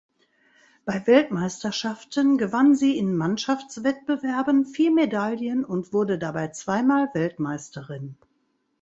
Bei 0.83 1.05
Weltmeisterschaften 1.05 2.39
gewann 2.39 2.73
sie 2.73 2.97
in 2.97 3.15
Mannschaftswettbewerben 3.15 4.65
vier 4.65 4.89
Medaillen 4.89 5.63
und 5.63 5.93
wurde 5.93 6.17
dabei 6.17 6.47
zweimal 6.47 7.07
Weltmeisterin. 7.13 8.17